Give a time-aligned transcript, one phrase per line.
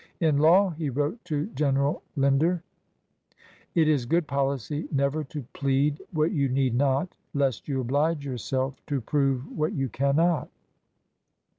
[0.19, 2.63] "In law" he wrote to General Linder,
[3.75, 8.39] "it is good policy never to plead what you need not, lest you oblige your
[8.39, 10.49] self to prove what you cannot."